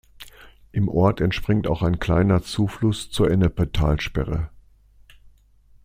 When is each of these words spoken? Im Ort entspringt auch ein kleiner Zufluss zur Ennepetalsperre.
Im 0.71 0.87
Ort 0.89 1.21
entspringt 1.21 1.67
auch 1.67 1.83
ein 1.83 1.99
kleiner 1.99 2.41
Zufluss 2.41 3.11
zur 3.11 3.29
Ennepetalsperre. 3.29 4.49